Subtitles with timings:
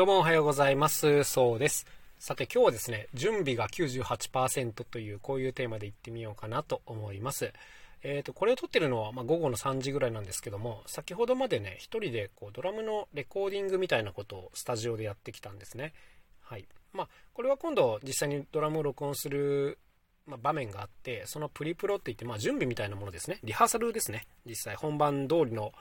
[0.00, 1.24] どうもおはようございます。
[1.24, 1.84] そうです。
[2.18, 7.52] さて今日はですね、準備が98%というこういうテーマでいってみようかなと思います。
[8.02, 15.92] えっ、ー、と、これを撮ってるのは、ま、午後の3時ぐらいなんですけども、先ほどまでね、一人でこうドラムのレコーディングみたいなことをスタジオでやってきたんですね。
[16.40, 16.66] はい。
[16.94, 19.78] まあ、これは今度実際にドラムを録音する
[20.24, 23.38] ま場面があって、そのプリプロって言って、まあ、準備みたいなものですね。
[23.44, 24.26] リハーサルですね。
[24.46, 25.74] 実際本番通りの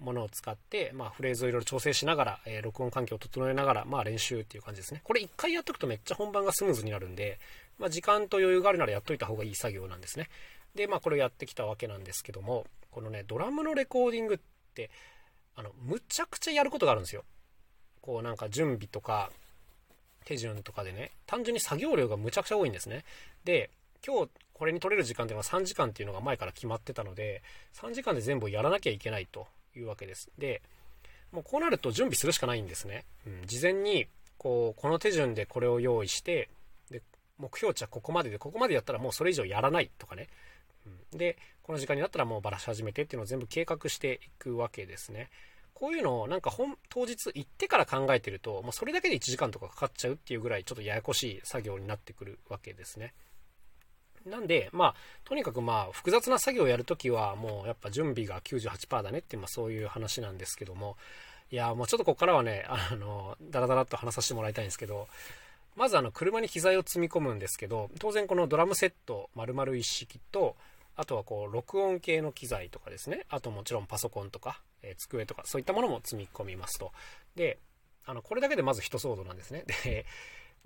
[0.00, 5.00] ものを使って、まあ、フレーズをいろいろ調整しながら、えー、録音環境を整えながら、まあ、練習っていう感じですね。
[5.04, 7.38] これ一回やっとくとめっちゃ本番がスムーズになるんで、
[7.78, 10.28] まあ、時間と余裕があるならやっといた方がいい作業なんですね。
[10.74, 14.38] で、まあ、これをやってきたわけなんですけども、このね、ドラムのレコーディングっ
[14.74, 14.90] て、
[15.56, 17.24] あの、むちゃくちゃやることがあるんですよ。
[18.00, 19.30] こうなんか準備とか、
[20.24, 23.04] 手順とかでね、単純に作業量がむちゃくちゃ多いんですね。
[23.44, 23.70] で、
[24.06, 27.42] 今日これに取れる時間っていうのは3時間っていうのが前から決まってたので、
[27.74, 29.46] 3時間で全部やらなきゃいけないと
[29.78, 30.30] いうわけです。
[30.38, 30.62] で、
[31.32, 33.04] もうこうなると準備するしかないんですね。
[33.26, 34.06] うん、事前に、
[34.38, 36.48] こう、この手順でこれを用意して、
[36.90, 37.02] で、
[37.38, 40.28] 目標値はここまでで、ここまでやったらもうそれ以上やらないとかね。
[41.12, 45.30] うん、で、この時間になったらもうばらし始めてっていうのを全部計画していくわけですね。
[45.72, 53.12] こういうのをなんか本、当日行ってから考えてると、もうそれだけで1時間とかかかっちゃうっていうぐらいちょっとややこしい作業になってくるわけですね。
[54.26, 54.94] なんで、まあ、
[55.24, 60.96] とにかくまあ、複雑な作業をやるときは、もうやっぱ準備が98%だねって、まあそういう話なんですけども、
[61.50, 65.08] いや、もうちょっとここからはね、あの、ダラダラっと話させてもらいたいんですけど、
[65.76, 70.56] まずあの、車に機材を積み込むんですけど、当然このドラムセット丸々一式と、
[70.96, 76.92] あとはこう、録音系の機材とかですね、あともちろんパソコンとか、え、机とか、そういったものも積み込みますと。
[77.34, 77.58] で、
[78.06, 79.64] あの、これだけでまず一騒動なんですね。
[79.84, 80.06] で、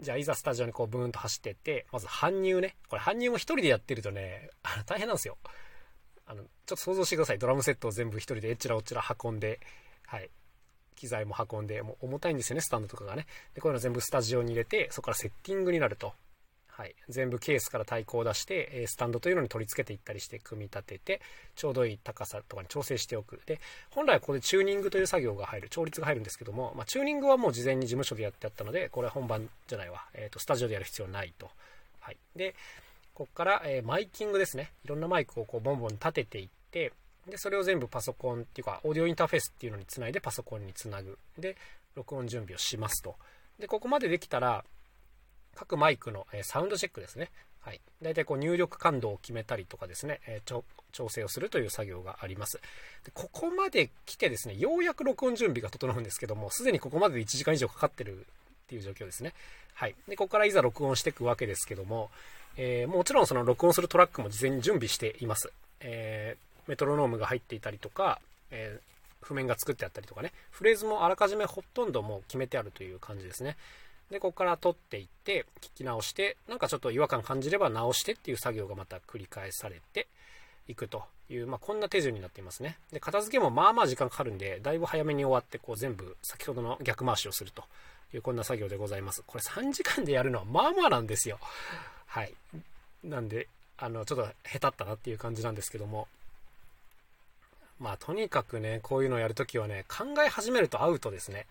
[0.01, 2.77] じゃあいざスタジオにこうブーンと走ってって、まず搬入ね。
[2.89, 5.39] これ搬入も一人でやってるとね、あの大変なんですよ。
[6.27, 7.39] あの、ちょっと想像してください。
[7.39, 9.61] ドラムセットを全部一人でえっちらおちら運んで、
[10.07, 10.31] はい。
[10.95, 13.27] 機材も運んで、もう重たいんですよね、スタンドとかがね。
[13.55, 16.13] で、こういうの全部スタジオに入れて、そこからセッティングになると。
[16.79, 21.21] はい、全部ケースから対抗を出して、スタンドというのに取り付けていったりして組み立てて、
[21.57, 23.41] ちょうどいい高さとかに調整しておく。
[23.47, 31.51] で、本来はここでチューニングという作業が入る、調律が入るんですけども、まあ、チューニングはもう事前に事務所でやってあったので、これは本番じゃないわ、えっ、ー、と、スタジオでやる必要ないと。
[31.99, 32.17] はい。
[32.37, 32.55] で、
[33.13, 34.71] ここから、えー、マイキングですね。
[34.85, 36.93] いろんなマイクをこうボンボン立てていって、
[37.29, 41.19] で、それを全部パソコンっていうか、オーディオインターフェースっていうのにつないでパソコンにつなぐ。
[41.37, 41.57] で、
[41.97, 43.17] 録音準備をしますと。
[43.59, 44.65] で、ここまでできたら、
[45.59, 47.31] 各マイクの、えサウンドチェックですね。
[47.63, 47.81] はい。
[48.01, 50.63] 大体こう入力感度を決めたりとかですね、え、調
[51.09, 52.61] 整をするという作業があります
[53.05, 53.11] で。
[53.13, 58.23] ここまで来てですね、ようやく録音準備が整うんですけども、すでにここまでで1時間以上かかってるっ
[58.69, 59.35] ていう状況ですね。
[59.75, 59.97] はい。
[60.07, 62.13] で、ここからいざ録音していくわけですけども、
[62.57, 65.53] えー、もちろんその録音するトラックも事前に準備しています。
[65.81, 68.21] えー、メトロノームが入っていたりとか、
[68.53, 68.79] え、
[69.23, 73.57] 譜面が作ってあったりとかね、フレーズもあらかじめほとんどもう決めてあるという感じですね。
[74.11, 80.07] で、ここから取っていって、聞き直して、なんかちょっと違和感感じれば直してっていう作業がまた繰り返されて
[80.67, 82.79] いくという、まあ、こんな手順になっていますね。
[82.91, 87.65] で、片付けもまあまあ時間かかるんで、だいぶ早めに終わって、こう全部先ほどの逆回しをすると
[88.15, 89.23] いう、こんな作業でございます。
[89.27, 91.39] これ3時間でやるのはまあまあなんですよ。
[92.07, 92.35] はい。
[93.05, 96.09] なんで、あの、ちょっと下手ったなっていう感じなんですけども、
[97.79, 101.47] まあ、とにかくね、こういうのをやるときはね、考え始めるとアウトですね。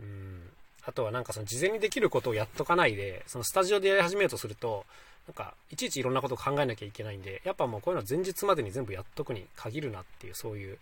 [0.00, 0.50] うん。
[0.88, 4.86] あとはなんかその事前にできることをやっとかないで、そのスタジオでやり始めようとすると、
[5.26, 10.78] なんか、いちいちいろんなことを考えなきゃいけないんで、やっぱもうこういうのは前日までに全部やっとくに限るなっていう、そういう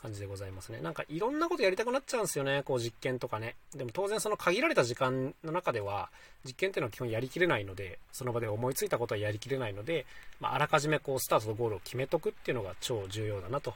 [0.00, 0.80] 感じでございますね。
[0.80, 3.56] なんかいろんなことやりたくなっちゃうんですよね、こう実験とかね。
[3.74, 6.10] でも当然その限られた時間の中では、
[6.44, 10.06] 実験っていうのは基本やりきれないので、その場で思いついたことはやりきれないので、
[10.38, 13.74] まあ、あらかじめこうスタートとゴールを決めとくっていうのが超重要だなと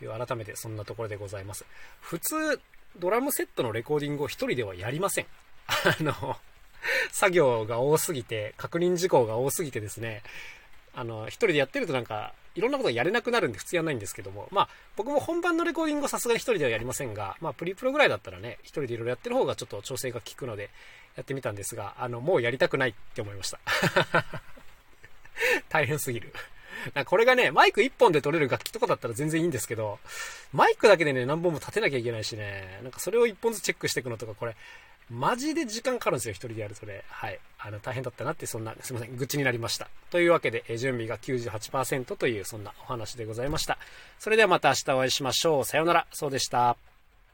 [0.00, 1.64] いう、改めてそんなところでございます。
[2.00, 2.60] 普通、
[2.98, 5.26] ドラムセットのレコーディングを一人ではやりません。
[5.66, 6.36] あの、
[7.10, 10.22] 作業が多すぎて、確認事項が多すぎてですね、
[10.94, 20.70] あの、一人でやってるとなんか、いろんなことがやれなくなるんで普通やんないんですけども、まあ、僕も本番のレコーディングはさすがに一人ではやりませんが、まあ、プリプロぐらいだったらね、一人でいろいろやってる方がちょっと調整が効くので、
[21.16, 23.58] やってみたんですが、あの、もうやりたくないって思いました。
[25.68, 26.32] 大変すぎる。
[27.04, 29.98] これがね、マイク1本で撮れる楽器とかだったら全然いいんですけど、
[30.52, 34.56] マイクだけでね、何本も立てなきゃいけないしね、なんかそれを1本ずつチェックしていくのとか、これ、
[35.10, 37.02] マジで時間かかるんですよ、一人でやるとね。
[37.08, 37.38] はい。
[37.58, 39.88] あの、大変だったなって、そんな、すいません、愚痴になりました。
[40.10, 43.78] というわけで、え準備が98%という、そんなお話でございました。
[44.18, 45.64] それではまた明日お会いしましょう。
[45.64, 46.06] さようなら。
[46.12, 46.93] そうでした。